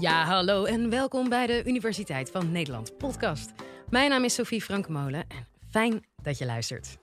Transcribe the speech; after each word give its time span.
Ja, 0.00 0.24
hallo 0.24 0.64
en 0.64 0.90
welkom 0.90 1.28
bij 1.28 1.46
de 1.46 1.62
Universiteit 1.66 2.30
van 2.30 2.52
Nederland 2.52 2.96
podcast. 2.98 3.52
Mijn 3.88 4.10
naam 4.10 4.24
is 4.24 4.34
Sophie 4.34 4.62
Frankemolen 4.62 5.24
en 5.28 5.46
fijn 5.70 6.04
dat 6.22 6.38
je 6.38 6.46
luistert. 6.46 6.98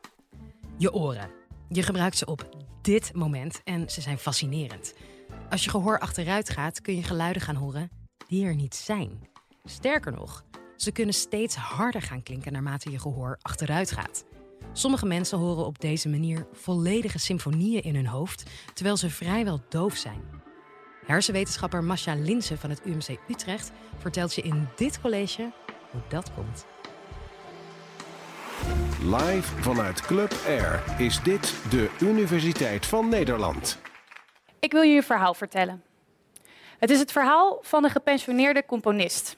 Je 0.78 0.94
oren. 0.94 1.29
Je 1.70 1.83
gebruikt 1.83 2.18
ze 2.18 2.25
op 2.25 2.49
dit 2.81 3.13
moment 3.13 3.62
en 3.63 3.89
ze 3.89 4.02
zijn 4.02 4.18
fascinerend. 4.18 4.94
Als 5.49 5.63
je 5.63 5.70
gehoor 5.70 5.99
achteruit 5.99 6.49
gaat, 6.49 6.81
kun 6.81 6.96
je 6.96 7.04
geluiden 7.04 7.41
gaan 7.41 7.55
horen 7.55 7.89
die 8.28 8.46
er 8.46 8.55
niet 8.55 8.75
zijn. 8.75 9.27
Sterker 9.64 10.11
nog, 10.11 10.43
ze 10.75 10.91
kunnen 10.91 11.14
steeds 11.14 11.55
harder 11.55 12.02
gaan 12.02 12.23
klinken 12.23 12.52
naarmate 12.52 12.91
je 12.91 13.00
gehoor 13.00 13.38
achteruit 13.41 13.91
gaat. 13.91 14.25
Sommige 14.73 15.05
mensen 15.05 15.38
horen 15.38 15.66
op 15.66 15.79
deze 15.79 16.09
manier 16.09 16.48
volledige 16.52 17.20
symfonieën 17.20 17.84
in 17.84 17.95
hun 17.95 18.07
hoofd, 18.07 18.43
terwijl 18.73 18.98
ze 18.98 19.09
vrijwel 19.09 19.61
doof 19.70 19.95
zijn. 19.95 20.45
Hersenwetenschapper 21.08 21.84
Masha 21.84 22.14
Linsen 22.16 22.58
van 22.58 22.70
het 22.70 22.82
UMC 22.86 23.20
Utrecht 23.30 23.72
vertelt 23.98 24.34
je 24.34 24.41
in 24.41 24.68
dit 24.76 25.02
college 25.02 25.52
hoe 25.91 26.02
dat 26.08 26.34
komt. 26.34 26.66
Live 29.02 29.62
vanuit 29.62 30.02
Club 30.02 30.34
Air 30.48 30.84
is 30.98 31.23
dit 31.23 31.55
de 31.70 31.90
Universiteit 32.00 32.86
van 32.86 33.09
Nederland. 33.09 33.80
Ik 34.59 34.72
wil 34.72 34.81
je 34.81 34.95
een 34.95 35.04
verhaal 35.04 35.34
vertellen. 35.34 35.84
Het 36.80 36.90
is 36.90 37.00
het 37.00 37.12
verhaal 37.12 37.59
van 37.62 37.84
een 37.84 37.89
gepensioneerde 37.89 38.66
componist. 38.66 39.38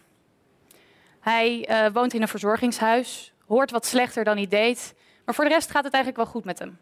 Hij 1.20 1.70
uh, 1.70 1.94
woont 1.94 2.14
in 2.14 2.22
een 2.22 2.28
verzorgingshuis, 2.28 3.34
hoort 3.48 3.72
wat 3.72 3.86
slechter 3.86 4.24
dan 4.24 4.38
hij 4.38 4.48
deed, 4.48 4.96
maar 5.26 5.36
voor 5.36 5.44
de 5.44 5.50
rest 5.50 5.72
gaat 5.72 5.84
het 5.84 5.94
eigenlijk 5.94 6.24
wel 6.24 6.34
goed 6.34 6.46
met 6.46 6.60
hem. 6.60 6.78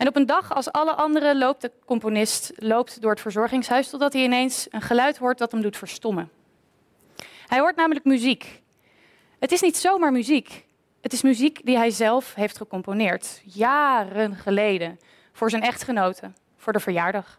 En 0.00 0.08
op 0.08 0.16
een 0.16 0.26
dag 0.26 0.54
als 0.54 0.72
alle 0.72 0.94
anderen 0.94 1.38
loopt 1.38 1.60
de 1.60 1.70
componist 1.84 2.52
loopt 2.56 3.00
door 3.00 3.10
het 3.10 3.20
verzorgingshuis 3.20 3.88
totdat 3.88 4.12
hij 4.12 4.22
ineens 4.22 4.66
een 4.70 4.80
geluid 4.80 5.18
hoort 5.18 5.38
dat 5.38 5.52
hem 5.52 5.60
doet 5.60 5.76
verstommen. 5.76 6.30
Hij 7.46 7.58
hoort 7.58 7.76
namelijk 7.76 8.04
muziek. 8.04 8.62
Het 9.38 9.52
is 9.52 9.60
niet 9.60 9.76
zomaar 9.76 10.12
muziek. 10.12 10.66
Het 11.00 11.12
is 11.12 11.22
muziek 11.22 11.66
die 11.66 11.76
hij 11.76 11.90
zelf 11.90 12.34
heeft 12.34 12.56
gecomponeerd, 12.56 13.42
jaren 13.44 14.36
geleden, 14.36 15.00
voor 15.32 15.50
zijn 15.50 15.62
echtgenote, 15.62 16.32
voor 16.56 16.72
de 16.72 16.80
verjaardag. 16.80 17.38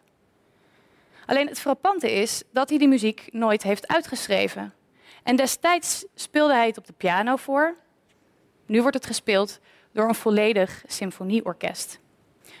Alleen 1.26 1.48
het 1.48 1.60
frappante 1.60 2.12
is 2.12 2.42
dat 2.52 2.68
hij 2.68 2.78
die 2.78 2.88
muziek 2.88 3.28
nooit 3.32 3.62
heeft 3.62 3.88
uitgeschreven. 3.88 4.74
En 5.22 5.36
destijds 5.36 6.04
speelde 6.14 6.54
hij 6.54 6.66
het 6.66 6.78
op 6.78 6.86
de 6.86 6.94
piano 6.96 7.36
voor. 7.36 7.76
Nu 8.66 8.80
wordt 8.80 8.96
het 8.96 9.06
gespeeld 9.06 9.60
door 9.92 10.08
een 10.08 10.14
volledig 10.14 10.82
symfonieorkest. 10.86 12.00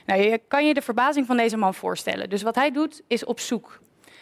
Nou, 0.06 0.22
je 0.22 0.40
kan 0.48 0.66
je 0.66 0.74
de 0.74 0.82
verbazing 0.82 1.26
van 1.26 1.36
deze 1.36 1.56
man 1.56 1.74
voorstellen. 1.74 2.30
Dus 2.30 2.42
wat 2.42 2.54
hij 2.54 2.70
doet, 2.70 3.02
is 3.06 3.24
op 3.24 3.40
zoek. 3.40 3.80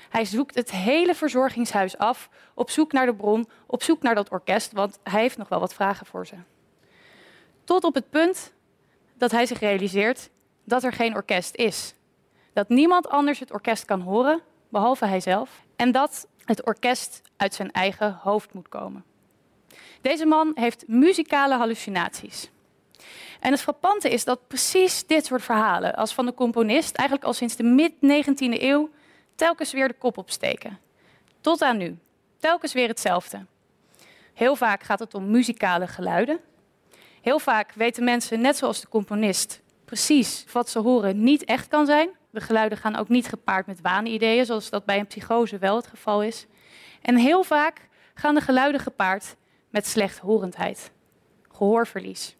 Hij 0.08 0.24
zoekt 0.24 0.54
het 0.54 0.70
hele 0.70 1.14
verzorgingshuis 1.14 1.98
af, 1.98 2.28
op 2.54 2.70
zoek 2.70 2.92
naar 2.92 3.06
de 3.06 3.14
bron, 3.14 3.48
op 3.66 3.82
zoek 3.82 4.02
naar 4.02 4.14
dat 4.14 4.30
orkest, 4.30 4.72
want 4.72 4.98
hij 5.02 5.20
heeft 5.20 5.36
nog 5.36 5.48
wel 5.48 5.60
wat 5.60 5.74
vragen 5.74 6.06
voor 6.06 6.26
ze. 6.26 6.34
Tot 7.64 7.84
op 7.84 7.94
het 7.94 8.10
punt 8.10 8.52
dat 9.14 9.30
hij 9.30 9.46
zich 9.46 9.60
realiseert 9.60 10.30
dat 10.64 10.84
er 10.84 10.92
geen 10.92 11.14
orkest 11.14 11.54
is. 11.54 11.94
Dat 12.52 12.68
niemand 12.68 13.08
anders 13.08 13.38
het 13.38 13.52
orkest 13.52 13.84
kan 13.84 14.00
horen, 14.00 14.40
behalve 14.68 15.06
hijzelf. 15.06 15.62
En 15.76 15.92
dat 15.92 16.28
het 16.44 16.66
orkest 16.66 17.22
uit 17.36 17.54
zijn 17.54 17.70
eigen 17.72 18.18
hoofd 18.22 18.54
moet 18.54 18.68
komen. 18.68 19.04
Deze 20.00 20.26
man 20.26 20.52
heeft 20.54 20.84
muzikale 20.86 21.54
hallucinaties. 21.54 22.50
En 23.40 23.50
het 23.50 23.60
frappante 23.60 24.10
is 24.10 24.24
dat 24.24 24.46
precies 24.46 25.06
dit 25.06 25.26
soort 25.26 25.42
verhalen, 25.42 25.94
als 25.94 26.14
van 26.14 26.26
de 26.26 26.34
componist, 26.34 26.96
eigenlijk 26.96 27.28
al 27.28 27.34
sinds 27.34 27.56
de 27.56 27.62
mid-19e 27.62 28.62
eeuw, 28.62 28.90
telkens 29.34 29.72
weer 29.72 29.88
de 29.88 29.94
kop 29.94 30.18
opsteken. 30.18 30.78
Tot 31.40 31.62
aan 31.62 31.76
nu. 31.76 31.98
Telkens 32.38 32.72
weer 32.72 32.88
hetzelfde. 32.88 33.46
Heel 34.34 34.56
vaak 34.56 34.82
gaat 34.82 34.98
het 34.98 35.14
om 35.14 35.30
muzikale 35.30 35.86
geluiden. 35.86 36.40
Heel 37.20 37.38
vaak 37.38 37.72
weten 37.72 38.04
mensen, 38.04 38.40
net 38.40 38.56
zoals 38.56 38.80
de 38.80 38.88
componist, 38.88 39.62
precies 39.84 40.44
wat 40.52 40.68
ze 40.68 40.78
horen 40.78 41.22
niet 41.22 41.44
echt 41.44 41.68
kan 41.68 41.86
zijn. 41.86 42.10
De 42.30 42.40
geluiden 42.40 42.78
gaan 42.78 42.96
ook 42.96 43.08
niet 43.08 43.28
gepaard 43.28 43.66
met 43.66 43.80
waanideeën, 43.80 44.46
zoals 44.46 44.70
dat 44.70 44.84
bij 44.84 44.98
een 44.98 45.06
psychose 45.06 45.58
wel 45.58 45.76
het 45.76 45.86
geval 45.86 46.22
is. 46.22 46.46
En 47.02 47.16
heel 47.16 47.42
vaak 47.42 47.88
gaan 48.14 48.34
de 48.34 48.40
geluiden 48.40 48.80
gepaard 48.80 49.36
met 49.70 49.86
slechthorendheid, 49.86 50.90
gehoorverlies. 51.52 52.36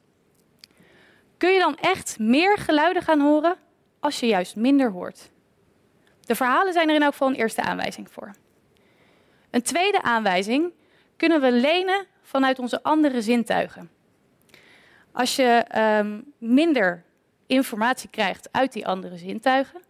Kun 1.41 1.53
je 1.53 1.59
dan 1.59 1.77
echt 1.77 2.19
meer 2.19 2.59
geluiden 2.59 3.03
gaan 3.03 3.21
horen 3.21 3.56
als 4.01 4.21
je 4.21 4.27
juist 4.27 4.56
minder 4.56 4.91
hoort? 4.91 5.31
De 6.21 6.34
verhalen 6.34 6.73
zijn 6.73 6.89
er 6.89 6.95
in 6.95 7.03
elk 7.03 7.12
geval 7.12 7.28
een 7.28 7.34
eerste 7.34 7.62
aanwijzing 7.62 8.11
voor. 8.11 8.31
Een 9.51 9.62
tweede 9.62 10.03
aanwijzing 10.03 10.73
kunnen 11.17 11.41
we 11.41 11.53
lenen 11.53 12.06
vanuit 12.23 12.59
onze 12.59 12.83
andere 12.83 13.23
zintuigen. 13.23 13.91
Als 15.12 15.37
je 15.37 15.65
um, 15.99 16.33
minder 16.39 17.05
informatie 17.47 18.11
krijgt 18.11 18.49
uit 18.53 18.72
die 18.72 18.87
andere 18.87 19.17
zintuigen, 19.17 19.81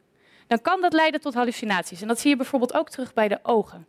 dan 0.46 0.62
kan 0.62 0.80
dat 0.80 0.92
leiden 0.92 1.20
tot 1.20 1.34
hallucinaties. 1.34 2.02
En 2.02 2.08
dat 2.08 2.20
zie 2.20 2.30
je 2.30 2.36
bijvoorbeeld 2.36 2.74
ook 2.74 2.88
terug 2.88 3.14
bij 3.14 3.28
de 3.28 3.38
ogen. 3.42 3.86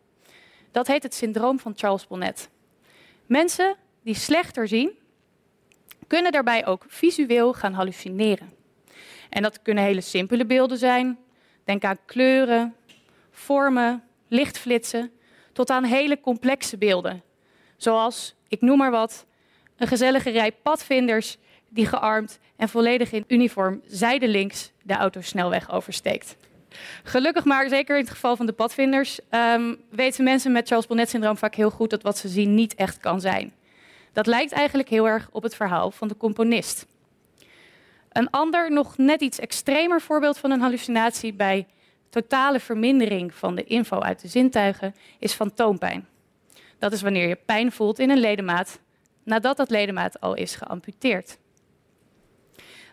Dat 0.71 0.87
heet 0.87 1.03
het 1.03 1.13
syndroom 1.13 1.59
van 1.59 1.73
Charles 1.75 2.07
Bonnet. 2.07 2.49
Mensen 3.25 3.75
die 4.03 4.15
slechter 4.15 4.67
zien, 4.67 4.99
kunnen 6.11 6.31
daarbij 6.31 6.65
ook 6.65 6.85
visueel 6.87 7.53
gaan 7.53 7.73
hallucineren. 7.73 8.53
En 9.29 9.41
dat 9.41 9.61
kunnen 9.61 9.83
hele 9.83 10.01
simpele 10.01 10.45
beelden 10.45 10.77
zijn. 10.77 11.17
Denk 11.63 11.83
aan 11.83 11.97
kleuren, 12.05 12.75
vormen, 13.31 14.03
lichtflitsen, 14.27 15.11
tot 15.53 15.69
aan 15.69 15.83
hele 15.83 16.19
complexe 16.19 16.77
beelden. 16.77 17.21
Zoals, 17.77 18.35
ik 18.47 18.61
noem 18.61 18.77
maar 18.77 18.91
wat, 18.91 19.25
een 19.77 19.87
gezellige 19.87 20.29
rij 20.29 20.51
padvinders 20.51 21.37
die 21.69 21.85
gearmd 21.85 22.39
en 22.55 22.69
volledig 22.69 23.11
in 23.11 23.23
uniform 23.27 23.81
zijdelings 23.85 24.71
de 24.83 24.93
autosnelweg 24.93 25.71
oversteekt. 25.71 26.35
Gelukkig 27.03 27.45
maar, 27.45 27.69
zeker 27.69 27.95
in 27.95 28.03
het 28.03 28.11
geval 28.11 28.35
van 28.35 28.45
de 28.45 28.53
padvinders, 28.53 29.19
um, 29.29 29.81
weten 29.89 30.23
mensen 30.23 30.51
met 30.51 30.67
Charles 30.67 30.87
Bonnet-syndroom 30.87 31.37
vaak 31.37 31.55
heel 31.55 31.71
goed 31.71 31.89
dat 31.89 32.03
wat 32.03 32.17
ze 32.17 32.27
zien 32.27 32.55
niet 32.55 32.75
echt 32.75 32.97
kan 32.97 33.21
zijn. 33.21 33.53
Dat 34.13 34.25
lijkt 34.25 34.51
eigenlijk 34.51 34.89
heel 34.89 35.07
erg 35.07 35.29
op 35.31 35.43
het 35.43 35.55
verhaal 35.55 35.91
van 35.91 36.07
de 36.07 36.17
componist. 36.17 36.85
Een 38.11 38.29
ander, 38.29 38.71
nog 38.71 38.97
net 38.97 39.21
iets 39.21 39.39
extremer 39.39 40.01
voorbeeld 40.01 40.37
van 40.37 40.51
een 40.51 40.61
hallucinatie 40.61 41.33
bij 41.33 41.67
totale 42.09 42.59
vermindering 42.59 43.33
van 43.33 43.55
de 43.55 43.63
info 43.63 43.99
uit 43.99 44.21
de 44.21 44.27
zintuigen 44.27 44.95
is 45.19 45.33
fantoompijn. 45.33 46.07
Dat 46.79 46.93
is 46.93 47.01
wanneer 47.01 47.27
je 47.27 47.35
pijn 47.45 47.71
voelt 47.71 47.99
in 47.99 48.09
een 48.09 48.19
ledemaat 48.19 48.79
nadat 49.23 49.57
dat 49.57 49.69
ledemaat 49.69 50.21
al 50.21 50.33
is 50.33 50.55
geamputeerd. 50.55 51.37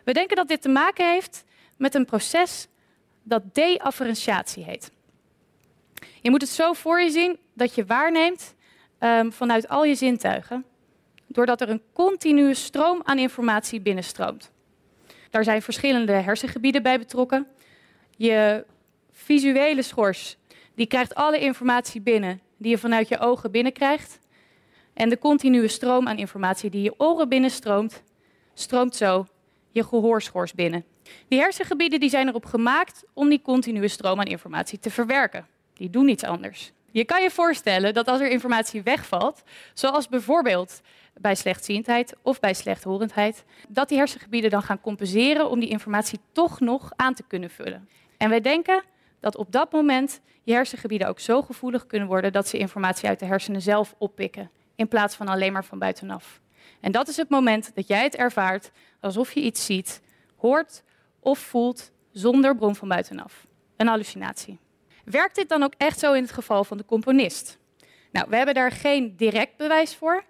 We 0.03 0.13
denken 0.13 0.35
dat 0.35 0.47
dit 0.47 0.61
te 0.61 0.69
maken 0.69 1.11
heeft 1.11 1.43
met 1.77 1.95
een 1.95 2.05
proces 2.05 2.67
dat 3.23 3.55
deafferentiatie 3.55 4.63
heet. 4.63 4.91
Je 6.21 6.29
moet 6.29 6.41
het 6.41 6.49
zo 6.49 6.73
voor 6.73 7.01
je 7.01 7.09
zien 7.09 7.39
dat 7.53 7.75
je 7.75 7.85
waarneemt 7.85 8.55
um, 8.99 9.33
vanuit 9.33 9.67
al 9.67 9.83
je 9.83 9.95
zintuigen 9.95 10.65
doordat 11.29 11.61
er 11.61 11.69
een 11.69 11.81
continue 11.93 12.53
stroom 12.53 13.01
aan 13.03 13.19
informatie 13.19 13.81
binnenstroomt. 13.81 14.51
Daar 15.29 15.43
zijn 15.43 15.61
verschillende 15.61 16.11
hersengebieden 16.11 16.83
bij 16.83 16.99
betrokken. 16.99 17.47
Je 18.17 18.65
visuele 19.11 19.81
schors 19.81 20.37
die 20.75 20.87
krijgt 20.87 21.15
alle 21.15 21.39
informatie 21.39 22.01
binnen 22.01 22.41
die 22.57 22.71
je 22.71 22.77
vanuit 22.77 23.07
je 23.07 23.19
ogen 23.19 23.51
binnenkrijgt. 23.51 24.19
En 24.93 25.09
de 25.09 25.17
continue 25.17 25.67
stroom 25.67 26.07
aan 26.07 26.17
informatie 26.17 26.69
die 26.69 26.81
je 26.81 26.93
oren 26.97 27.29
binnenstroomt, 27.29 28.03
stroomt 28.53 28.95
zo 28.95 29.25
je 29.69 29.83
gehoorschors 29.83 30.53
binnen. 30.53 30.85
Die 31.27 31.39
hersengebieden 31.39 31.99
die 31.99 32.09
zijn 32.09 32.27
erop 32.27 32.45
gemaakt 32.45 33.03
om 33.13 33.29
die 33.29 33.41
continue 33.41 33.87
stroom 33.87 34.19
aan 34.19 34.25
informatie 34.25 34.79
te 34.79 34.89
verwerken. 34.89 35.47
Die 35.73 35.89
doen 35.89 36.05
niets 36.05 36.23
anders. 36.23 36.71
Je 36.91 37.05
kan 37.05 37.21
je 37.21 37.31
voorstellen 37.31 37.93
dat 37.93 38.07
als 38.07 38.21
er 38.21 38.29
informatie 38.29 38.81
wegvalt, 38.81 39.43
zoals 39.73 40.07
bijvoorbeeld 40.07 40.81
bij 41.21 41.35
slechtziendheid 41.35 42.15
of 42.21 42.39
bij 42.39 42.53
slechthorendheid, 42.53 43.45
dat 43.67 43.89
die 43.89 43.97
hersengebieden 43.97 44.49
dan 44.49 44.63
gaan 44.63 44.81
compenseren 44.81 45.49
om 45.49 45.59
die 45.59 45.69
informatie 45.69 46.19
toch 46.31 46.59
nog 46.59 46.91
aan 46.95 47.13
te 47.13 47.23
kunnen 47.27 47.49
vullen. 47.49 47.89
En 48.17 48.29
wij 48.29 48.41
denken 48.41 48.83
dat 49.19 49.35
op 49.35 49.51
dat 49.51 49.71
moment 49.71 50.21
je 50.43 50.53
hersengebieden 50.53 51.07
ook 51.07 51.19
zo 51.19 51.41
gevoelig 51.41 51.85
kunnen 51.85 52.07
worden 52.07 52.33
dat 52.33 52.47
ze 52.47 52.57
informatie 52.57 53.09
uit 53.09 53.19
de 53.19 53.25
hersenen 53.25 53.61
zelf 53.61 53.95
oppikken, 53.97 54.51
in 54.75 54.87
plaats 54.87 55.15
van 55.15 55.27
alleen 55.27 55.53
maar 55.53 55.65
van 55.65 55.79
buitenaf. 55.79 56.41
En 56.79 56.91
dat 56.91 57.07
is 57.07 57.17
het 57.17 57.29
moment 57.29 57.71
dat 57.75 57.87
jij 57.87 58.03
het 58.03 58.15
ervaart 58.15 58.71
alsof 58.99 59.31
je 59.31 59.41
iets 59.41 59.65
ziet, 59.65 60.01
hoort 60.35 60.83
of 61.19 61.39
voelt 61.39 61.91
zonder 62.11 62.55
bron 62.55 62.75
van 62.75 62.87
buitenaf. 62.87 63.47
Een 63.77 63.87
hallucinatie. 63.87 64.59
Werkt 65.05 65.35
dit 65.35 65.49
dan 65.49 65.63
ook 65.63 65.73
echt 65.77 65.99
zo 65.99 66.13
in 66.13 66.21
het 66.21 66.31
geval 66.31 66.63
van 66.63 66.77
de 66.77 66.85
componist? 66.85 67.57
Nou, 68.11 68.29
we 68.29 68.35
hebben 68.35 68.53
daar 68.53 68.71
geen 68.71 69.15
direct 69.15 69.57
bewijs 69.57 69.95
voor. 69.95 70.23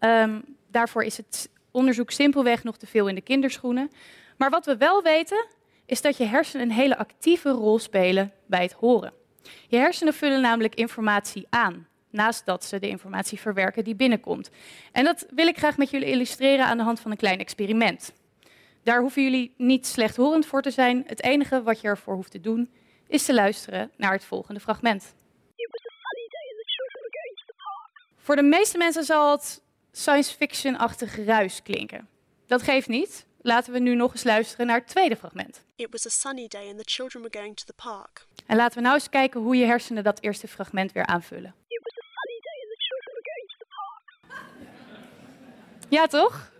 Um, 0.00 0.56
daarvoor 0.70 1.02
is 1.04 1.16
het 1.16 1.50
onderzoek 1.70 2.10
simpelweg 2.10 2.64
nog 2.64 2.76
te 2.76 2.86
veel 2.86 3.08
in 3.08 3.14
de 3.14 3.20
kinderschoenen. 3.20 3.90
Maar 4.36 4.50
wat 4.50 4.66
we 4.66 4.76
wel 4.76 5.02
weten, 5.02 5.46
is 5.86 6.02
dat 6.02 6.16
je 6.16 6.24
hersenen 6.24 6.66
een 6.66 6.74
hele 6.74 6.96
actieve 6.96 7.50
rol 7.50 7.78
spelen 7.78 8.32
bij 8.46 8.62
het 8.62 8.72
horen. 8.72 9.12
Je 9.68 9.76
hersenen 9.76 10.14
vullen 10.14 10.40
namelijk 10.40 10.74
informatie 10.74 11.46
aan, 11.50 11.88
naast 12.10 12.46
dat 12.46 12.64
ze 12.64 12.78
de 12.78 12.88
informatie 12.88 13.40
verwerken 13.40 13.84
die 13.84 13.94
binnenkomt. 13.94 14.50
En 14.92 15.04
dat 15.04 15.26
wil 15.30 15.46
ik 15.46 15.58
graag 15.58 15.76
met 15.76 15.90
jullie 15.90 16.08
illustreren 16.08 16.66
aan 16.66 16.76
de 16.76 16.82
hand 16.82 17.00
van 17.00 17.10
een 17.10 17.16
klein 17.16 17.38
experiment. 17.38 18.12
Daar 18.82 19.00
hoeven 19.00 19.22
jullie 19.22 19.54
niet 19.56 19.86
slechthorend 19.86 20.46
voor 20.46 20.62
te 20.62 20.70
zijn. 20.70 21.04
Het 21.06 21.22
enige 21.22 21.62
wat 21.62 21.80
je 21.80 21.88
ervoor 21.88 22.14
hoeft 22.14 22.30
te 22.30 22.40
doen, 22.40 22.70
is 23.08 23.24
te 23.24 23.34
luisteren 23.34 23.90
naar 23.96 24.12
het 24.12 24.24
volgende 24.24 24.60
fragment. 24.60 25.14
Voor 28.16 28.36
de 28.36 28.42
meeste 28.42 28.78
mensen 28.78 29.04
zal 29.04 29.30
het 29.30 29.62
science 29.92 30.34
fiction-achtig 30.34 31.24
ruis 31.24 31.62
klinken. 31.62 32.08
Dat 32.46 32.62
geeft 32.62 32.88
niet. 32.88 33.26
Laten 33.42 33.72
we 33.72 33.78
nu 33.78 33.94
nog 33.94 34.12
eens 34.12 34.24
luisteren 34.24 34.66
naar 34.66 34.78
het 34.78 34.88
tweede 34.88 35.16
fragment. 35.16 35.64
It 35.76 35.88
was 35.90 36.06
a 36.06 36.08
sunny 36.08 36.48
day 36.48 36.68
and 36.68 36.78
the 36.78 36.90
children 36.90 37.22
were 37.22 37.38
going 37.38 37.56
to 37.56 37.64
the 37.64 37.72
park. 37.72 38.26
En 38.46 38.56
laten 38.56 38.76
we 38.76 38.82
nou 38.82 38.94
eens 38.94 39.08
kijken 39.08 39.40
hoe 39.40 39.56
je 39.56 39.64
hersenen 39.64 40.04
dat 40.04 40.22
eerste 40.22 40.48
fragment 40.48 40.92
weer 40.92 41.06
aanvullen. 41.06 41.54
Ja, 45.88 46.06
toch? 46.06 46.50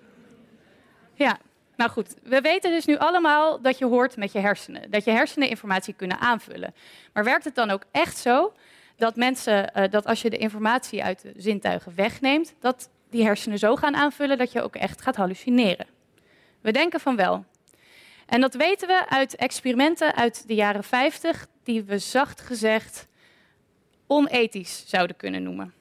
Ja. 1.14 1.38
Nou 1.76 1.90
goed, 1.90 2.14
we 2.22 2.40
weten 2.40 2.70
dus 2.70 2.84
nu 2.84 2.96
allemaal 2.96 3.60
dat 3.60 3.78
je 3.78 3.84
hoort 3.84 4.16
met 4.16 4.32
je 4.32 4.38
hersenen. 4.38 4.90
Dat 4.90 5.04
je 5.04 5.10
hersenen 5.10 5.48
informatie 5.48 5.94
kunnen 5.94 6.18
aanvullen. 6.18 6.74
Maar 7.12 7.24
werkt 7.24 7.44
het 7.44 7.54
dan 7.54 7.70
ook 7.70 7.84
echt 7.90 8.18
zo 8.18 8.52
dat 8.96 9.16
mensen, 9.16 9.72
uh, 9.76 9.90
dat 9.90 10.06
als 10.06 10.22
je 10.22 10.30
de 10.30 10.36
informatie 10.36 11.04
uit 11.04 11.22
de 11.22 11.32
zintuigen 11.36 11.94
wegneemt, 11.94 12.54
dat 12.60 12.90
die 13.10 13.24
hersenen 13.24 13.58
zo 13.58 13.76
gaan 13.76 13.94
aanvullen 13.94 14.38
dat 14.38 14.52
je 14.52 14.62
ook 14.62 14.76
echt 14.76 15.02
gaat 15.02 15.16
hallucineren? 15.16 15.86
We 16.60 16.72
denken 16.72 17.00
van 17.00 17.16
wel. 17.16 17.44
En 18.26 18.40
dat 18.40 18.54
weten 18.54 18.88
we 18.88 19.08
uit 19.08 19.36
experimenten 19.36 20.14
uit 20.14 20.48
de 20.48 20.54
jaren 20.54 20.84
50, 20.84 21.46
die 21.62 21.82
we 21.82 21.98
zacht 21.98 22.40
gezegd 22.40 23.08
onethisch 24.06 24.84
zouden 24.86 25.16
kunnen 25.16 25.42
noemen. 25.42 25.74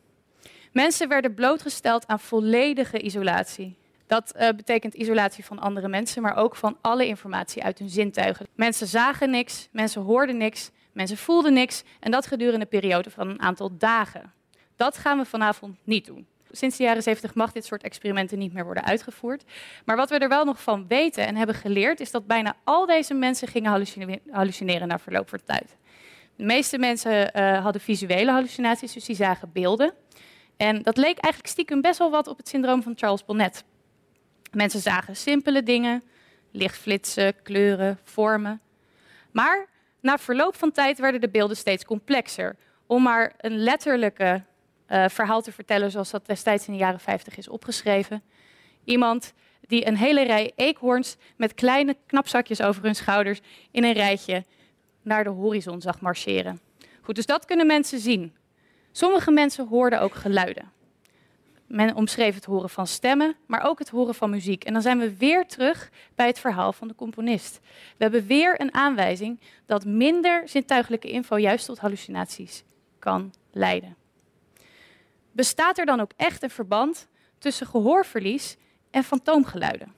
Mensen 0.71 1.07
werden 1.07 1.33
blootgesteld 1.33 2.07
aan 2.07 2.19
volledige 2.19 2.99
isolatie. 2.99 3.75
Dat 4.07 4.33
uh, 4.35 4.49
betekent 4.49 4.93
isolatie 4.93 5.45
van 5.45 5.59
andere 5.59 5.87
mensen, 5.87 6.21
maar 6.21 6.35
ook 6.35 6.55
van 6.55 6.77
alle 6.81 7.07
informatie 7.07 7.63
uit 7.63 7.79
hun 7.79 7.89
zintuigen. 7.89 8.47
Mensen 8.55 8.87
zagen 8.87 9.29
niks, 9.29 9.69
mensen 9.71 10.01
hoorden 10.01 10.37
niks, 10.37 10.71
mensen 10.91 11.17
voelden 11.17 11.53
niks 11.53 11.83
en 11.99 12.11
dat 12.11 12.27
gedurende 12.27 12.59
een 12.59 12.79
periode 12.79 13.09
van 13.09 13.29
een 13.29 13.41
aantal 13.41 13.77
dagen. 13.77 14.33
Dat 14.75 14.97
gaan 14.97 15.17
we 15.17 15.25
vanavond 15.25 15.77
niet 15.83 16.05
doen. 16.05 16.27
Sinds 16.51 16.77
de 16.77 16.83
jaren 16.83 17.03
70 17.03 17.33
mag 17.33 17.51
dit 17.51 17.65
soort 17.65 17.83
experimenten 17.83 18.37
niet 18.37 18.53
meer 18.53 18.63
worden 18.63 18.85
uitgevoerd. 18.85 19.43
Maar 19.85 19.95
wat 19.95 20.09
we 20.09 20.17
er 20.17 20.29
wel 20.29 20.45
nog 20.45 20.61
van 20.61 20.87
weten 20.87 21.27
en 21.27 21.35
hebben 21.35 21.55
geleerd, 21.55 21.99
is 21.99 22.11
dat 22.11 22.27
bijna 22.27 22.55
al 22.63 22.85
deze 22.85 23.13
mensen 23.13 23.47
gingen 23.47 23.85
hallucineren 24.31 24.87
na 24.87 24.99
verloop 24.99 25.29
van 25.29 25.39
tijd. 25.45 25.75
De 26.35 26.43
meeste 26.43 26.77
mensen 26.77 27.31
uh, 27.35 27.63
hadden 27.63 27.81
visuele 27.81 28.31
hallucinaties, 28.31 28.93
dus 28.93 29.05
die 29.05 29.15
zagen 29.15 29.51
beelden. 29.53 29.93
En 30.57 30.81
dat 30.81 30.97
leek 30.97 31.17
eigenlijk 31.17 31.53
stiekem 31.53 31.81
best 31.81 31.99
wel 31.99 32.11
wat 32.11 32.27
op 32.27 32.37
het 32.37 32.47
syndroom 32.47 32.83
van 32.83 32.93
Charles 32.95 33.25
Bonnet. 33.25 33.63
Mensen 34.51 34.79
zagen 34.79 35.15
simpele 35.15 35.63
dingen, 35.63 36.03
lichtflitsen, 36.51 37.41
kleuren, 37.43 37.99
vormen. 38.03 38.61
Maar 39.31 39.67
na 40.01 40.17
verloop 40.17 40.55
van 40.55 40.71
tijd 40.71 40.99
werden 40.99 41.21
de 41.21 41.29
beelden 41.29 41.57
steeds 41.57 41.85
complexer. 41.85 42.55
Om 42.87 43.03
maar 43.03 43.33
een 43.37 43.57
letterlijke 43.57 44.43
uh, 44.91 45.05
verhaal 45.07 45.41
te 45.41 45.51
vertellen 45.51 45.91
zoals 45.91 46.11
dat 46.11 46.25
destijds 46.25 46.67
in 46.67 46.73
de 46.73 46.79
jaren 46.79 46.99
50 46.99 47.37
is 47.37 47.49
opgeschreven. 47.49 48.23
Iemand 48.83 49.33
die 49.67 49.87
een 49.87 49.97
hele 49.97 50.23
rij 50.23 50.51
eekhoorns 50.55 51.17
met 51.35 51.53
kleine 51.53 51.97
knapzakjes 52.05 52.61
over 52.61 52.83
hun 52.83 52.95
schouders 52.95 53.41
in 53.71 53.83
een 53.83 53.93
rijtje 53.93 54.45
naar 55.01 55.23
de 55.23 55.29
horizon 55.29 55.81
zag 55.81 56.01
marcheren. 56.01 56.59
Goed, 57.01 57.15
dus 57.15 57.25
dat 57.25 57.45
kunnen 57.45 57.67
mensen 57.67 57.99
zien. 57.99 58.35
Sommige 58.91 59.31
mensen 59.31 59.67
hoorden 59.67 60.01
ook 60.01 60.13
geluiden. 60.15 60.71
Men 61.67 61.95
omschreef 61.95 62.35
het 62.35 62.45
horen 62.45 62.69
van 62.69 62.87
stemmen, 62.87 63.35
maar 63.45 63.63
ook 63.63 63.79
het 63.79 63.89
horen 63.89 64.15
van 64.15 64.29
muziek. 64.29 64.63
En 64.63 64.73
dan 64.73 64.81
zijn 64.81 64.99
we 64.99 65.17
weer 65.17 65.45
terug 65.45 65.89
bij 66.15 66.27
het 66.27 66.39
verhaal 66.39 66.73
van 66.73 66.87
de 66.87 66.95
componist. 66.95 67.59
We 67.97 68.03
hebben 68.03 68.25
weer 68.25 68.61
een 68.61 68.73
aanwijzing 68.73 69.39
dat 69.65 69.85
minder 69.85 70.49
zintuigelijke 70.49 71.09
info 71.09 71.37
juist 71.37 71.65
tot 71.65 71.79
hallucinaties 71.79 72.63
kan 72.99 73.33
leiden. 73.51 73.95
Bestaat 75.39 75.77
er 75.77 75.85
dan 75.85 75.99
ook 75.99 76.11
echt 76.15 76.43
een 76.43 76.49
verband 76.49 77.07
tussen 77.37 77.67
gehoorverlies 77.67 78.57
en 78.91 79.03
fantoomgeluiden? 79.03 79.93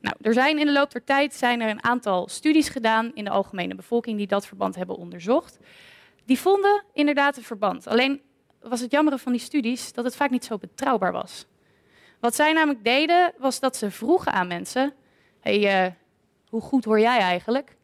Nou, 0.00 0.16
er 0.20 0.32
zijn 0.32 0.58
in 0.58 0.66
de 0.66 0.72
loop 0.72 0.90
der 0.92 1.04
tijd 1.04 1.34
zijn 1.34 1.60
er 1.60 1.70
een 1.70 1.84
aantal 1.84 2.28
studies 2.28 2.68
gedaan 2.68 3.14
in 3.14 3.24
de 3.24 3.30
algemene 3.30 3.74
bevolking 3.74 4.16
die 4.16 4.26
dat 4.26 4.46
verband 4.46 4.74
hebben 4.74 4.96
onderzocht. 4.96 5.58
Die 6.24 6.38
vonden 6.38 6.82
inderdaad 6.92 7.36
een 7.36 7.42
verband. 7.42 7.86
Alleen 7.86 8.20
was 8.60 8.80
het 8.80 8.90
jammere 8.90 9.18
van 9.18 9.32
die 9.32 9.40
studies 9.40 9.92
dat 9.92 10.04
het 10.04 10.16
vaak 10.16 10.30
niet 10.30 10.44
zo 10.44 10.58
betrouwbaar 10.58 11.12
was. 11.12 11.46
Wat 12.20 12.34
zij 12.34 12.52
namelijk 12.52 12.84
deden, 12.84 13.32
was 13.38 13.60
dat 13.60 13.76
ze 13.76 13.90
vroegen 13.90 14.32
aan 14.32 14.46
mensen: 14.46 14.92
hey, 15.40 15.86
uh, 15.86 15.92
hoe 16.48 16.60
goed 16.60 16.84
hoor 16.84 17.00
jij 17.00 17.18
eigenlijk? 17.18 17.76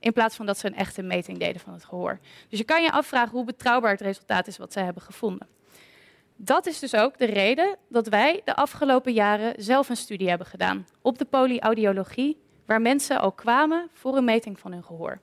In 0.00 0.12
plaats 0.12 0.36
van 0.36 0.46
dat 0.46 0.58
ze 0.58 0.66
een 0.66 0.76
echte 0.76 1.02
meting 1.02 1.38
deden 1.38 1.60
van 1.60 1.72
het 1.72 1.84
gehoor. 1.84 2.18
Dus 2.48 2.58
je 2.58 2.64
kan 2.64 2.82
je 2.82 2.92
afvragen 2.92 3.30
hoe 3.30 3.44
betrouwbaar 3.44 3.90
het 3.90 4.00
resultaat 4.00 4.46
is 4.46 4.56
wat 4.56 4.72
zij 4.72 4.84
hebben 4.84 5.02
gevonden. 5.02 5.60
Dat 6.44 6.66
is 6.66 6.78
dus 6.78 6.94
ook 6.94 7.18
de 7.18 7.24
reden 7.24 7.76
dat 7.88 8.06
wij 8.06 8.40
de 8.44 8.54
afgelopen 8.56 9.12
jaren 9.12 9.54
zelf 9.56 9.88
een 9.88 9.96
studie 9.96 10.28
hebben 10.28 10.46
gedaan 10.46 10.86
op 11.02 11.18
de 11.18 11.24
polyaudiologie, 11.24 12.42
waar 12.66 12.80
mensen 12.80 13.20
ook 13.20 13.36
kwamen 13.36 13.88
voor 13.92 14.16
een 14.16 14.24
meting 14.24 14.58
van 14.58 14.72
hun 14.72 14.84
gehoor. 14.84 15.20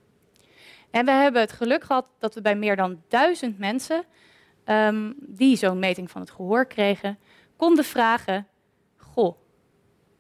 En 0.92 1.06
we 1.06 1.12
hebben 1.12 1.42
het 1.42 1.52
geluk 1.52 1.84
gehad 1.84 2.12
dat 2.20 2.34
we 2.34 2.42
bij 2.42 2.56
meer 2.56 2.76
dan 2.76 3.02
duizend 3.08 3.60
mensen 3.60 4.04
um, 4.66 5.16
die 5.20 5.56
zo'n 5.56 5.80
meting 5.80 6.12
van 6.12 6.22
het 6.22 6.32
gehoor 6.32 6.66
kregen, 6.66 7.20
konden 7.56 7.86
vragen: 7.86 8.48
Goh, 8.98 9.36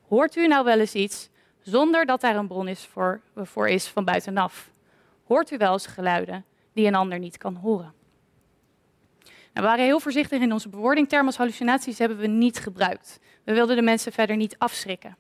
hoort 0.08 0.36
u 0.36 0.48
nou 0.48 0.66
wel 0.66 0.80
eens 0.80 0.96
iets 0.96 1.30
zonder 1.60 2.06
dat 2.06 2.22
daar 2.22 2.36
een 2.36 2.48
bron 2.48 2.68
is 2.68 2.86
voor, 2.86 3.22
voor 3.36 3.68
is 3.70 3.88
van 3.88 4.06
buitenaf? 4.06 4.72
Hoort 5.24 5.52
u 5.52 5.58
wel 5.58 5.74
eens 5.74 5.88
geluiden 5.88 6.46
die 6.74 6.88
een 6.88 6.96
ander 6.96 7.20
niet 7.20 7.38
kan 7.38 7.56
horen? 7.56 7.99
Nou, 9.54 9.66
we 9.66 9.72
waren 9.72 9.86
heel 9.86 10.00
voorzichtig 10.00 10.42
in 10.42 10.54
onze 10.54 10.70
bewoording. 10.70 11.10
Term 11.10 11.30
hallucinaties 11.36 12.00
hebben 12.00 12.18
we 12.18 12.28
niet 12.28 12.60
gebruikt. 12.60 13.20
We 13.44 13.54
wilden 13.54 13.76
de 13.76 13.82
mensen 13.82 14.12
verder 14.12 14.36
niet 14.36 14.56
afschrikken. 14.58 15.18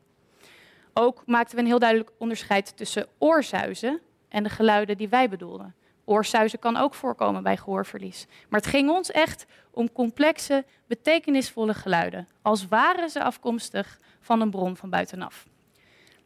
Ook 0.93 1.23
maakten 1.25 1.55
we 1.55 1.61
een 1.61 1.67
heel 1.67 1.79
duidelijk 1.79 2.11
onderscheid 2.17 2.77
tussen 2.77 3.07
oorzuizen 3.17 4.01
en 4.29 4.43
de 4.43 4.49
geluiden 4.49 4.97
die 4.97 5.09
wij 5.09 5.29
bedoelden. 5.29 5.75
Oorsuizen 6.05 6.59
kan 6.59 6.77
ook 6.77 6.93
voorkomen 6.93 7.43
bij 7.43 7.57
gehoorverlies. 7.57 8.25
Maar 8.49 8.59
het 8.59 8.69
ging 8.69 8.89
ons 8.89 9.11
echt 9.11 9.45
om 9.71 9.91
complexe, 9.91 10.65
betekenisvolle 10.87 11.73
geluiden, 11.73 12.27
als 12.41 12.67
waren 12.67 13.09
ze 13.09 13.23
afkomstig 13.23 13.99
van 14.19 14.41
een 14.41 14.49
bron 14.49 14.77
van 14.77 14.89
buitenaf. 14.89 15.47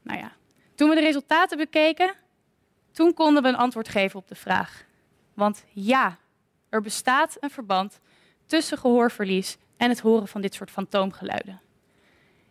Nou 0.01 0.20
ja, 0.20 0.32
toen 0.75 0.89
we 0.89 0.96
de 0.96 1.01
resultaten 1.01 1.58
bekeken, 1.58 2.13
toen 2.92 3.13
konden 3.13 3.44
we 3.44 3.50
een 3.50 3.56
antwoord 3.56 3.88
geven 3.88 4.20
op 4.20 4.28
de 4.28 4.36
vraag. 4.36 4.86
Want 5.34 5.66
ja, 5.72 6.18
er 6.74 6.82
bestaat 6.82 7.38
een 7.39 7.50
verband 7.50 8.00
tussen 8.46 8.77
gehoorverlies 8.77 9.58
en 9.77 9.89
het 9.89 10.00
horen 10.00 10.27
van 10.27 10.42
dit 10.42 10.53
soort 10.53 10.72
fantoomgeluiden. 10.72 11.62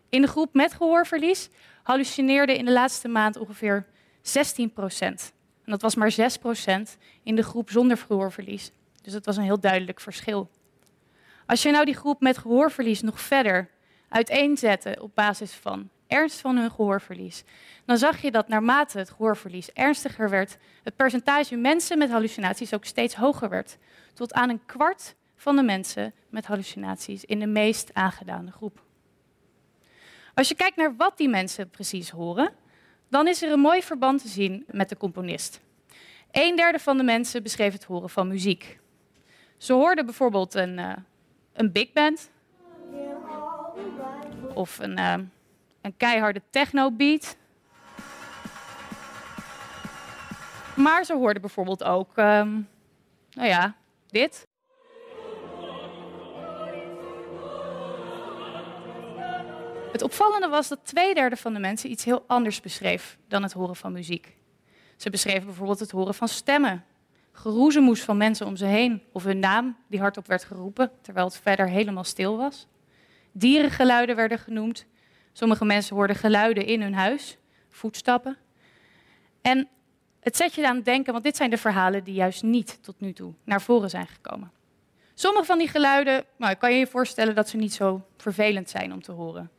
In 0.08 0.20
de 0.20 0.28
groep 0.28 0.54
met 0.54 0.72
gehoorverlies 0.72 1.48
hallucineerde 1.82 2.56
in 2.56 2.64
de 2.64 2.72
laatste 2.72 3.08
maand 3.08 3.36
ongeveer 3.36 3.86
16 4.20 4.72
procent 4.72 5.32
en 5.64 5.70
dat 5.70 5.82
was 5.82 5.94
maar 5.94 6.12
6% 6.12 6.98
in 7.22 7.34
de 7.34 7.42
groep 7.42 7.70
zonder 7.70 7.96
gehoorverlies. 7.96 8.72
Dus 9.02 9.12
dat 9.12 9.24
was 9.24 9.36
een 9.36 9.42
heel 9.42 9.60
duidelijk 9.60 10.00
verschil. 10.00 10.50
Als 11.46 11.62
je 11.62 11.70
nou 11.70 11.84
die 11.84 11.94
groep 11.94 12.20
met 12.20 12.38
gehoorverlies 12.38 13.00
nog 13.00 13.20
verder 13.20 13.70
uiteenzette 14.08 14.98
op 15.00 15.14
basis 15.14 15.52
van 15.52 15.90
ernst 16.12 16.40
van 16.40 16.56
hun 16.56 16.70
gehoorverlies, 16.70 17.44
dan 17.84 17.98
zag 17.98 18.22
je 18.22 18.30
dat 18.30 18.48
naarmate 18.48 18.98
het 18.98 19.10
gehoorverlies 19.10 19.72
ernstiger 19.72 20.30
werd, 20.30 20.56
het 20.82 20.96
percentage 20.96 21.56
mensen 21.56 21.98
met 21.98 22.10
hallucinaties 22.10 22.74
ook 22.74 22.84
steeds 22.84 23.14
hoger 23.14 23.48
werd. 23.48 23.78
Tot 24.14 24.32
aan 24.32 24.48
een 24.48 24.66
kwart 24.66 25.14
van 25.36 25.56
de 25.56 25.62
mensen 25.62 26.12
met 26.28 26.46
hallucinaties 26.46 27.24
in 27.24 27.38
de 27.38 27.46
meest 27.46 27.94
aangedane 27.94 28.50
groep. 28.50 28.82
Als 30.34 30.48
je 30.48 30.54
kijkt 30.54 30.76
naar 30.76 30.96
wat 30.96 31.16
die 31.16 31.28
mensen 31.28 31.70
precies 31.70 32.10
horen, 32.10 32.52
dan 33.08 33.28
is 33.28 33.42
er 33.42 33.52
een 33.52 33.60
mooi 33.60 33.82
verband 33.82 34.22
te 34.22 34.28
zien 34.28 34.64
met 34.70 34.88
de 34.88 34.96
componist. 34.96 35.60
Een 36.30 36.56
derde 36.56 36.78
van 36.78 36.96
de 36.96 37.02
mensen 37.02 37.42
beschreef 37.42 37.72
het 37.72 37.84
horen 37.84 38.10
van 38.10 38.28
muziek. 38.28 38.78
Ze 39.56 39.72
hoorden 39.72 40.04
bijvoorbeeld 40.04 40.54
een, 40.54 40.78
uh, 40.78 40.92
een 41.52 41.72
big 41.72 41.92
band 41.92 42.30
of 44.54 44.78
een, 44.78 44.98
uh, 44.98 45.14
een 45.82 45.96
keiharde 45.96 46.42
techno-beat. 46.50 47.36
Maar 50.76 51.04
ze 51.04 51.14
hoorden 51.14 51.42
bijvoorbeeld 51.42 51.84
ook, 51.84 52.16
um, 52.16 52.68
nou 53.30 53.48
ja, 53.48 53.74
dit. 54.06 54.46
Het 59.92 60.02
opvallende 60.02 60.48
was 60.48 60.68
dat 60.68 60.80
twee 60.82 61.14
derde 61.14 61.36
van 61.36 61.52
de 61.52 61.58
mensen 61.58 61.90
iets 61.90 62.04
heel 62.04 62.24
anders 62.26 62.60
beschreef 62.60 63.18
dan 63.28 63.42
het 63.42 63.52
horen 63.52 63.76
van 63.76 63.92
muziek. 63.92 64.36
Ze 64.96 65.10
beschreven 65.10 65.46
bijvoorbeeld 65.46 65.78
het 65.78 65.90
horen 65.90 66.14
van 66.14 66.28
stemmen, 66.28 66.84
geroezemoes 67.32 68.02
van 68.02 68.16
mensen 68.16 68.46
om 68.46 68.56
ze 68.56 68.64
heen 68.64 69.02
of 69.12 69.24
hun 69.24 69.38
naam 69.38 69.76
die 69.88 70.00
hardop 70.00 70.26
werd 70.26 70.44
geroepen 70.44 70.90
terwijl 71.00 71.26
het 71.26 71.40
verder 71.40 71.68
helemaal 71.68 72.04
stil 72.04 72.36
was. 72.36 72.66
Dierengeluiden 73.32 74.16
werden 74.16 74.38
genoemd. 74.38 74.86
Sommige 75.32 75.64
mensen 75.64 75.96
hoorden 75.96 76.16
geluiden 76.16 76.66
in 76.66 76.82
hun 76.82 76.94
huis, 76.94 77.38
voetstappen. 77.68 78.36
En 79.42 79.68
het 80.20 80.36
zet 80.36 80.54
je 80.54 80.68
aan 80.68 80.76
het 80.76 80.84
denken, 80.84 81.12
want 81.12 81.24
dit 81.24 81.36
zijn 81.36 81.50
de 81.50 81.58
verhalen 81.58 82.04
die 82.04 82.14
juist 82.14 82.42
niet 82.42 82.78
tot 82.82 83.00
nu 83.00 83.12
toe 83.12 83.32
naar 83.44 83.62
voren 83.62 83.90
zijn 83.90 84.06
gekomen. 84.06 84.52
Sommige 85.14 85.44
van 85.44 85.58
die 85.58 85.68
geluiden, 85.68 86.24
nou, 86.36 86.54
kan 86.54 86.72
je 86.72 86.78
je 86.78 86.86
voorstellen 86.86 87.34
dat 87.34 87.48
ze 87.48 87.56
niet 87.56 87.74
zo 87.74 88.06
vervelend 88.16 88.70
zijn 88.70 88.92
om 88.92 89.02
te 89.02 89.12
horen. 89.12 89.50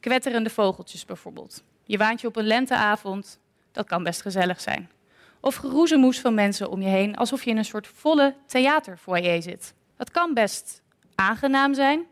Kwetterende 0.00 0.50
vogeltjes 0.50 1.04
bijvoorbeeld. 1.04 1.62
Je 1.84 1.98
waant 1.98 2.20
je 2.20 2.26
op 2.26 2.36
een 2.36 2.46
lenteavond, 2.46 3.38
dat 3.72 3.86
kan 3.86 4.02
best 4.02 4.22
gezellig 4.22 4.60
zijn. 4.60 4.90
Of 5.40 5.54
geroezemoes 5.54 6.20
van 6.20 6.34
mensen 6.34 6.70
om 6.70 6.82
je 6.82 6.88
heen, 6.88 7.16
alsof 7.16 7.44
je 7.44 7.50
in 7.50 7.56
een 7.56 7.64
soort 7.64 7.86
volle 7.86 8.34
theaterfoyer 8.46 9.42
zit. 9.42 9.74
Dat 9.96 10.10
kan 10.10 10.34
best 10.34 10.82
aangenaam 11.14 11.74
zijn. 11.74 12.06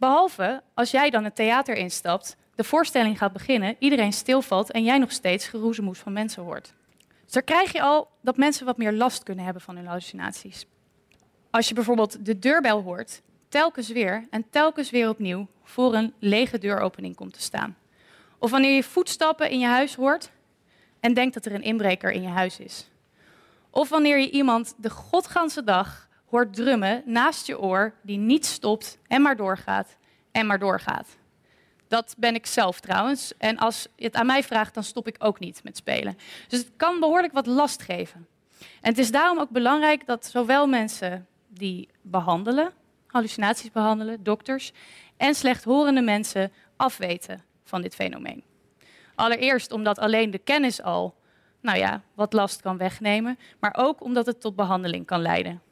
Behalve 0.00 0.62
als 0.74 0.90
jij 0.90 1.10
dan 1.10 1.24
het 1.24 1.34
theater 1.34 1.76
instapt, 1.76 2.36
de 2.54 2.64
voorstelling 2.64 3.18
gaat 3.18 3.32
beginnen, 3.32 3.76
iedereen 3.78 4.12
stilvalt 4.12 4.70
en 4.70 4.84
jij 4.84 4.98
nog 4.98 5.12
steeds 5.12 5.46
geroezemoes 5.46 5.98
van 5.98 6.12
mensen 6.12 6.42
hoort. 6.42 6.72
Dus 7.24 7.32
daar 7.32 7.42
krijg 7.42 7.72
je 7.72 7.82
al 7.82 8.08
dat 8.22 8.36
mensen 8.36 8.66
wat 8.66 8.76
meer 8.76 8.92
last 8.92 9.22
kunnen 9.22 9.44
hebben 9.44 9.62
van 9.62 9.76
hun 9.76 9.86
hallucinaties. 9.86 10.66
Als 11.50 11.68
je 11.68 11.74
bijvoorbeeld 11.74 12.24
de 12.24 12.38
deurbel 12.38 12.82
hoort, 12.82 13.22
telkens 13.48 13.88
weer 13.88 14.26
en 14.30 14.50
telkens 14.50 14.90
weer 14.90 15.08
opnieuw 15.08 15.46
voor 15.62 15.94
een 15.94 16.14
lege 16.18 16.58
deuropening 16.58 17.16
komt 17.16 17.32
te 17.34 17.42
staan. 17.42 17.76
Of 18.38 18.50
wanneer 18.50 18.74
je 18.74 18.82
voetstappen 18.82 19.50
in 19.50 19.58
je 19.58 19.66
huis 19.66 19.94
hoort 19.94 20.30
en 21.00 21.14
denkt 21.14 21.34
dat 21.34 21.46
er 21.46 21.54
een 21.54 21.62
inbreker 21.62 22.10
in 22.10 22.22
je 22.22 22.28
huis 22.28 22.58
is. 22.58 22.90
Of 23.70 23.88
wanneer 23.88 24.18
je 24.18 24.30
iemand 24.30 24.74
de 24.76 24.90
godganse 24.90 25.64
dag 25.64 26.08
hoort 26.30 26.54
drummen 26.54 27.02
naast 27.06 27.46
je 27.46 27.60
oor 27.60 27.94
die 28.02 28.18
niet 28.18 28.46
stopt 28.46 28.98
en 29.06 29.22
maar 29.22 29.36
doorgaat 29.36 29.96
en 30.32 30.46
maar 30.46 30.58
doorgaat. 30.58 31.18
Dat 31.88 32.14
ben 32.18 32.34
ik 32.34 32.46
zelf 32.46 32.80
trouwens. 32.80 33.32
En 33.38 33.58
als 33.58 33.86
je 33.96 34.04
het 34.04 34.14
aan 34.14 34.26
mij 34.26 34.42
vraagt, 34.42 34.74
dan 34.74 34.84
stop 34.84 35.06
ik 35.06 35.16
ook 35.18 35.38
niet 35.38 35.60
met 35.64 35.76
spelen. 35.76 36.18
Dus 36.48 36.58
het 36.58 36.70
kan 36.76 37.00
behoorlijk 37.00 37.32
wat 37.32 37.46
last 37.46 37.82
geven. 37.82 38.26
En 38.58 38.90
het 38.90 38.98
is 38.98 39.10
daarom 39.10 39.38
ook 39.38 39.50
belangrijk 39.50 40.06
dat 40.06 40.26
zowel 40.26 40.66
mensen 40.66 41.26
die 41.48 41.88
behandelen, 42.02 42.72
hallucinaties 43.06 43.70
behandelen, 43.70 44.22
dokters, 44.22 44.72
en 45.16 45.34
slechthorende 45.34 46.00
mensen 46.00 46.52
afweten 46.76 47.44
van 47.64 47.82
dit 47.82 47.94
fenomeen. 47.94 48.44
Allereerst 49.14 49.72
omdat 49.72 49.98
alleen 49.98 50.30
de 50.30 50.38
kennis 50.38 50.82
al, 50.82 51.14
nou 51.60 51.78
ja, 51.78 52.02
wat 52.14 52.32
last 52.32 52.60
kan 52.60 52.76
wegnemen, 52.76 53.38
maar 53.60 53.74
ook 53.78 54.02
omdat 54.02 54.26
het 54.26 54.40
tot 54.40 54.56
behandeling 54.56 55.06
kan 55.06 55.20
leiden. 55.20 55.62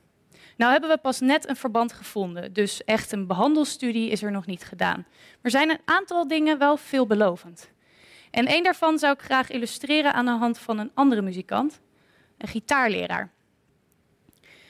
Nou 0.58 0.72
hebben 0.72 0.90
we 0.90 0.98
pas 0.98 1.20
net 1.20 1.48
een 1.48 1.56
verband 1.56 1.92
gevonden, 1.92 2.52
dus 2.52 2.84
echt 2.84 3.12
een 3.12 3.26
behandelstudie 3.26 4.10
is 4.10 4.22
er 4.22 4.30
nog 4.30 4.46
niet 4.46 4.64
gedaan. 4.64 5.06
Er 5.40 5.50
zijn 5.50 5.70
een 5.70 5.80
aantal 5.84 6.28
dingen 6.28 6.58
wel 6.58 6.76
veelbelovend. 6.76 7.70
En 8.30 8.50
een 8.50 8.62
daarvan 8.62 8.98
zou 8.98 9.12
ik 9.12 9.20
graag 9.20 9.50
illustreren 9.50 10.14
aan 10.14 10.24
de 10.24 10.30
hand 10.30 10.58
van 10.58 10.78
een 10.78 10.90
andere 10.94 11.22
muzikant, 11.22 11.80
een 12.38 12.48
gitaarleraar. 12.48 13.30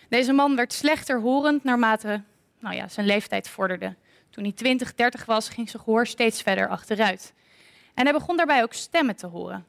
Deze 0.08 0.32
man 0.32 0.56
werd 0.56 0.72
slechter 0.72 1.20
horend 1.20 1.64
naarmate 1.64 2.22
nou 2.58 2.74
ja, 2.74 2.88
zijn 2.88 3.06
leeftijd 3.06 3.48
vorderde. 3.48 3.96
Toen 4.30 4.44
hij 4.44 4.52
20, 4.52 4.94
30 4.94 5.24
was, 5.24 5.48
ging 5.48 5.70
zijn 5.70 5.82
gehoor 5.82 6.06
steeds 6.06 6.42
verder 6.42 6.68
achteruit. 6.68 7.34
En 7.94 8.04
hij 8.04 8.12
begon 8.12 8.36
daarbij 8.36 8.62
ook 8.62 8.72
stemmen 8.72 9.16
te 9.16 9.26
horen. 9.26 9.66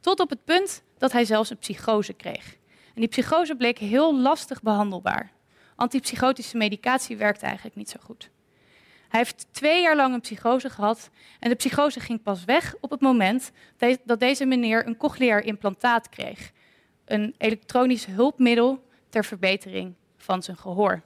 Tot 0.00 0.20
op 0.20 0.30
het 0.30 0.44
punt 0.44 0.82
dat 0.98 1.12
hij 1.12 1.24
zelfs 1.24 1.50
een 1.50 1.58
psychose 1.58 2.12
kreeg. 2.12 2.56
En 2.94 3.00
die 3.00 3.08
psychose 3.08 3.56
bleek 3.56 3.78
heel 3.78 4.18
lastig 4.18 4.62
behandelbaar. 4.62 5.32
Antipsychotische 5.76 6.56
medicatie 6.56 7.16
werkte 7.16 7.46
eigenlijk 7.46 7.76
niet 7.76 7.90
zo 7.90 7.96
goed. 8.02 8.30
Hij 9.08 9.20
heeft 9.20 9.46
twee 9.50 9.82
jaar 9.82 9.96
lang 9.96 10.14
een 10.14 10.20
psychose 10.20 10.70
gehad 10.70 11.10
en 11.40 11.48
de 11.48 11.56
psychose 11.56 12.00
ging 12.00 12.22
pas 12.22 12.44
weg 12.44 12.74
op 12.80 12.90
het 12.90 13.00
moment 13.00 13.50
dat 14.04 14.20
deze 14.20 14.44
meneer 14.44 14.86
een 14.86 14.96
cochleair 14.96 15.44
implantaat 15.44 16.08
kreeg. 16.08 16.52
Een 17.04 17.34
elektronisch 17.38 18.06
hulpmiddel 18.06 18.84
ter 19.08 19.24
verbetering 19.24 19.94
van 20.16 20.42
zijn 20.42 20.56
gehoor. 20.56 21.02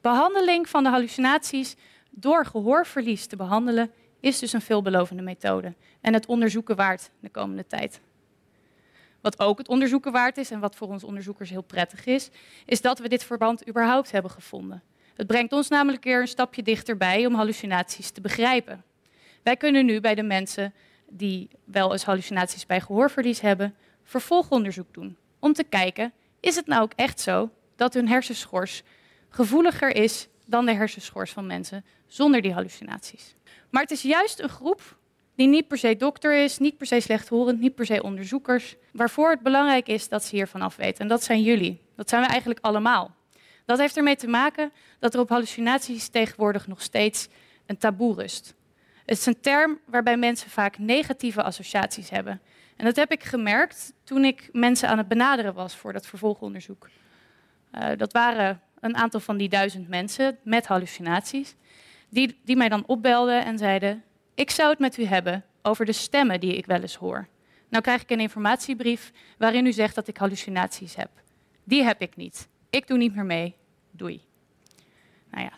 Behandeling 0.00 0.68
van 0.68 0.82
de 0.82 0.88
hallucinaties 0.88 1.76
door 2.10 2.46
gehoorverlies 2.46 3.26
te 3.26 3.36
behandelen 3.36 3.92
is 4.20 4.38
dus 4.38 4.52
een 4.52 4.60
veelbelovende 4.60 5.22
methode 5.22 5.74
en 6.00 6.14
het 6.14 6.26
onderzoeken 6.26 6.76
waard 6.76 7.10
de 7.20 7.28
komende 7.28 7.66
tijd. 7.66 8.00
Wat 9.22 9.40
ook 9.40 9.58
het 9.58 9.68
onderzoeken 9.68 10.12
waard 10.12 10.36
is 10.36 10.50
en 10.50 10.60
wat 10.60 10.76
voor 10.76 10.88
ons 10.88 11.04
onderzoekers 11.04 11.50
heel 11.50 11.62
prettig 11.62 12.06
is, 12.06 12.30
is 12.66 12.80
dat 12.80 12.98
we 12.98 13.08
dit 13.08 13.24
verband 13.24 13.68
überhaupt 13.68 14.10
hebben 14.10 14.30
gevonden. 14.30 14.82
Het 15.14 15.26
brengt 15.26 15.52
ons 15.52 15.68
namelijk 15.68 16.04
weer 16.04 16.20
een 16.20 16.28
stapje 16.28 16.62
dichterbij 16.62 17.26
om 17.26 17.34
hallucinaties 17.34 18.10
te 18.10 18.20
begrijpen. 18.20 18.84
Wij 19.42 19.56
kunnen 19.56 19.86
nu 19.86 20.00
bij 20.00 20.14
de 20.14 20.22
mensen 20.22 20.74
die 21.08 21.48
wel 21.64 21.92
eens 21.92 22.04
hallucinaties 22.04 22.66
bij 22.66 22.80
gehoorverlies 22.80 23.40
hebben, 23.40 23.74
vervolgonderzoek 24.02 24.94
doen. 24.94 25.16
Om 25.38 25.52
te 25.52 25.64
kijken, 25.64 26.12
is 26.40 26.56
het 26.56 26.66
nou 26.66 26.82
ook 26.82 26.92
echt 26.96 27.20
zo 27.20 27.50
dat 27.76 27.94
hun 27.94 28.08
hersenschors 28.08 28.82
gevoeliger 29.28 29.96
is 29.96 30.28
dan 30.46 30.66
de 30.66 30.72
hersenschors 30.72 31.32
van 31.32 31.46
mensen 31.46 31.84
zonder 32.06 32.42
die 32.42 32.52
hallucinaties? 32.52 33.34
Maar 33.70 33.82
het 33.82 33.90
is 33.90 34.02
juist 34.02 34.40
een 34.40 34.48
groep 34.48 34.96
die 35.34 35.48
niet 35.48 35.68
per 35.68 35.78
se 35.78 35.96
dokter 35.96 36.42
is, 36.42 36.58
niet 36.58 36.76
per 36.76 36.86
se 36.86 37.00
slechthorend, 37.00 37.60
niet 37.60 37.74
per 37.74 37.86
se 37.86 38.02
onderzoekers, 38.02 38.76
waarvoor 38.92 39.30
het 39.30 39.40
belangrijk 39.40 39.88
is 39.88 40.08
dat 40.08 40.24
ze 40.24 40.36
hiervan 40.36 40.62
afweten. 40.62 40.98
En 40.98 41.08
dat 41.08 41.22
zijn 41.22 41.42
jullie. 41.42 41.80
Dat 41.96 42.08
zijn 42.08 42.22
we 42.22 42.28
eigenlijk 42.28 42.60
allemaal. 42.62 43.14
Dat 43.64 43.78
heeft 43.78 43.96
ermee 43.96 44.16
te 44.16 44.28
maken 44.28 44.72
dat 44.98 45.14
er 45.14 45.20
op 45.20 45.28
hallucinaties 45.28 46.08
tegenwoordig 46.08 46.66
nog 46.66 46.82
steeds 46.82 47.28
een 47.66 47.76
taboe 47.76 48.14
rust. 48.14 48.54
Het 49.04 49.18
is 49.18 49.26
een 49.26 49.40
term 49.40 49.78
waarbij 49.84 50.16
mensen 50.16 50.50
vaak 50.50 50.78
negatieve 50.78 51.42
associaties 51.42 52.10
hebben. 52.10 52.40
En 52.76 52.84
dat 52.84 52.96
heb 52.96 53.12
ik 53.12 53.22
gemerkt 53.22 53.92
toen 54.04 54.24
ik 54.24 54.48
mensen 54.52 54.88
aan 54.88 54.98
het 54.98 55.08
benaderen 55.08 55.54
was 55.54 55.76
voor 55.76 55.92
dat 55.92 56.06
vervolgonderzoek. 56.06 56.88
Uh, 57.72 57.88
dat 57.96 58.12
waren 58.12 58.60
een 58.80 58.96
aantal 58.96 59.20
van 59.20 59.36
die 59.36 59.48
duizend 59.48 59.88
mensen 59.88 60.38
met 60.42 60.66
hallucinaties, 60.66 61.54
die, 62.08 62.40
die 62.44 62.56
mij 62.56 62.68
dan 62.68 62.86
opbelden 62.86 63.44
en 63.44 63.58
zeiden: 63.58 64.02
Ik 64.34 64.50
zou 64.50 64.70
het 64.70 64.78
met 64.78 64.96
u 64.96 65.04
hebben 65.04 65.44
over 65.62 65.84
de 65.84 65.92
stemmen 65.92 66.40
die 66.40 66.56
ik 66.56 66.66
wel 66.66 66.80
eens 66.80 66.96
hoor. 66.96 67.28
Nou 67.68 67.82
krijg 67.82 68.02
ik 68.02 68.10
een 68.10 68.20
informatiebrief 68.20 69.12
waarin 69.38 69.66
u 69.66 69.72
zegt 69.72 69.94
dat 69.94 70.08
ik 70.08 70.16
hallucinaties 70.16 70.94
heb. 70.94 71.10
Die 71.64 71.82
heb 71.82 72.00
ik 72.00 72.16
niet. 72.16 72.48
Ik 72.70 72.86
doe 72.86 72.98
niet 72.98 73.14
meer 73.14 73.24
mee. 73.24 73.54
Doei. 73.90 74.22
Nou 75.30 75.44
ja, 75.44 75.52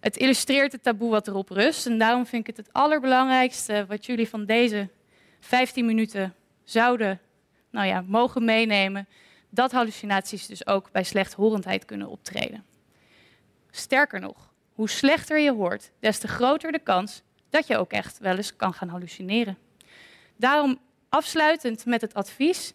het 0.00 0.16
illustreert 0.16 0.72
het 0.72 0.82
taboe 0.82 1.10
wat 1.10 1.28
erop 1.28 1.48
rust. 1.48 1.86
En 1.86 1.98
daarom 1.98 2.26
vind 2.26 2.48
ik 2.48 2.56
het 2.56 2.66
het 2.66 2.74
allerbelangrijkste 2.74 3.84
wat 3.88 4.06
jullie 4.06 4.28
van 4.28 4.44
deze 4.44 4.88
15 5.40 5.86
minuten 5.86 6.34
zouden 6.64 7.20
nou 7.70 7.86
ja, 7.86 8.04
mogen 8.06 8.44
meenemen. 8.44 9.08
Dat 9.50 9.72
hallucinaties 9.72 10.46
dus 10.46 10.66
ook 10.66 10.90
bij 10.90 11.04
slechthorendheid 11.04 11.84
kunnen 11.84 12.08
optreden. 12.08 12.64
Sterker 13.70 14.20
nog, 14.20 14.52
hoe 14.72 14.88
slechter 14.88 15.38
je 15.38 15.52
hoort, 15.52 15.90
des 16.00 16.18
te 16.18 16.28
groter 16.28 16.72
de 16.72 16.78
kans 16.78 17.22
dat 17.50 17.66
je 17.66 17.76
ook 17.76 17.90
echt 17.92 18.18
wel 18.18 18.36
eens 18.36 18.56
kan 18.56 18.72
gaan 18.74 18.88
hallucineren. 18.88 19.58
Daarom 20.36 20.78
afsluitend 21.08 21.86
met 21.86 22.00
het 22.00 22.14
advies: 22.14 22.74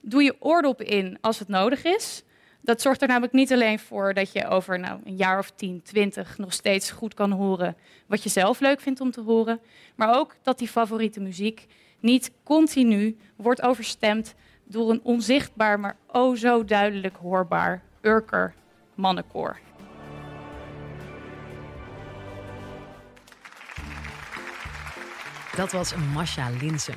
doe 0.00 0.22
je 0.22 0.36
oordop 0.38 0.82
in 0.82 1.18
als 1.20 1.38
het 1.38 1.48
nodig 1.48 1.84
is. 1.84 2.22
Dat 2.60 2.80
zorgt 2.80 3.02
er 3.02 3.08
namelijk 3.08 3.32
niet 3.32 3.52
alleen 3.52 3.78
voor 3.78 4.14
dat 4.14 4.32
je 4.32 4.48
over 4.48 4.78
nou, 4.78 5.00
een 5.04 5.16
jaar 5.16 5.38
of 5.38 5.50
10, 5.50 5.82
20 5.82 6.38
nog 6.38 6.52
steeds 6.52 6.90
goed 6.90 7.14
kan 7.14 7.30
horen 7.30 7.76
wat 8.06 8.22
je 8.22 8.28
zelf 8.28 8.60
leuk 8.60 8.80
vindt 8.80 9.00
om 9.00 9.10
te 9.10 9.20
horen, 9.20 9.60
maar 9.94 10.16
ook 10.16 10.36
dat 10.42 10.58
die 10.58 10.68
favoriete 10.68 11.20
muziek 11.20 11.66
niet 12.00 12.30
continu 12.42 13.16
wordt 13.36 13.62
overstemd 13.62 14.34
door 14.64 14.90
een 14.90 15.00
onzichtbaar, 15.02 15.80
maar 15.80 15.96
o 16.06 16.34
zo 16.34 16.64
duidelijk 16.64 17.16
hoorbaar 17.16 17.82
Urker 18.00 18.54
mannenkoor. 18.94 19.58
Dat 25.56 25.72
was 25.72 25.94
Masha 26.12 26.50
Linsen. 26.60 26.94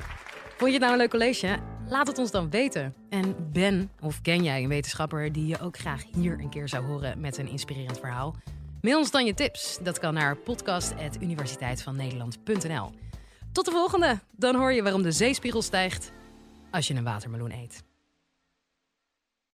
Vond 0.56 0.72
je 0.72 0.72
het 0.72 0.80
nou 0.80 0.92
een 0.92 0.98
leuk 0.98 1.10
college? 1.10 1.58
Laat 1.88 2.06
het 2.06 2.18
ons 2.18 2.30
dan 2.30 2.50
weten. 2.50 2.94
En 3.10 3.50
ben 3.52 3.90
of 4.00 4.20
ken 4.20 4.42
jij 4.42 4.62
een 4.62 4.68
wetenschapper 4.68 5.32
die 5.32 5.46
je 5.46 5.60
ook 5.60 5.78
graag 5.78 6.04
hier 6.14 6.40
een 6.40 6.50
keer 6.50 6.68
zou 6.68 6.84
horen 6.84 7.20
met 7.20 7.38
een 7.38 7.48
inspirerend 7.48 7.98
verhaal? 7.98 8.36
Mail 8.80 8.98
ons 8.98 9.10
dan 9.10 9.24
je 9.24 9.34
tips. 9.34 9.78
Dat 9.82 9.98
kan 9.98 10.14
naar 10.14 10.36
podcast.universiteitvannederland.nl. 10.36 12.90
Tot 13.52 13.64
de 13.64 13.70
volgende. 13.70 14.18
Dan 14.36 14.54
hoor 14.54 14.72
je 14.72 14.82
waarom 14.82 15.02
de 15.02 15.12
zeespiegel 15.12 15.62
stijgt 15.62 16.12
als 16.70 16.88
je 16.88 16.94
een 16.94 17.04
watermeloen 17.04 17.52
eet. 17.52 17.87